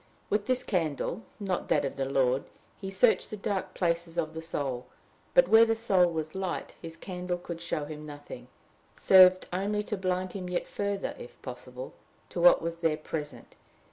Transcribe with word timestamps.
With 0.31 0.47
this 0.47 0.63
candle, 0.63 1.21
not 1.39 1.67
that 1.67 1.85
of 1.85 1.95
the 1.95 2.05
Lord, 2.07 2.45
he 2.75 2.89
searched 2.89 3.29
the 3.29 3.37
dark 3.37 3.75
places 3.75 4.17
of 4.17 4.33
the 4.33 4.41
soul; 4.41 4.87
but, 5.35 5.47
where 5.47 5.63
the 5.63 5.75
soul 5.75 6.11
was 6.11 6.33
light, 6.33 6.73
his 6.81 6.97
candle 6.97 7.37
could 7.37 7.61
show 7.61 7.85
him 7.85 8.03
nothing 8.03 8.47
served 8.95 9.47
only 9.53 9.83
to 9.83 9.95
blind 9.97 10.33
him 10.33 10.49
yet 10.49 10.67
further, 10.67 11.13
if 11.19 11.39
possible, 11.43 11.93
to 12.29 12.41
what 12.41 12.63
was 12.63 12.77
there 12.77 12.97
present. 12.97 13.55